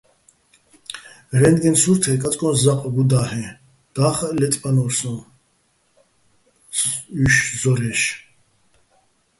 რენდგენ 1.39 1.75
სურთე 1.81 2.11
კაწკო́ჼ 2.21 2.51
ზაყ 2.63 2.81
გუდა́ლ'ეჼ, 2.95 3.47
და́ხაჸ 3.93 4.31
ლაწბანო́რ 4.39 4.91
სოჼ 4.99 5.13
უჲში̆ 7.21 7.55
ზორა́ჲში̆. 7.61 8.15